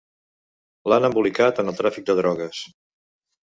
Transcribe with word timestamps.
L'han 0.93 1.05
embolicat 1.09 1.63
en 1.65 1.71
el 1.73 1.79
tràfic 1.83 2.09
de 2.11 2.19
drogues. 2.23 2.65